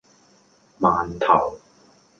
[0.79, 1.59] 饅頭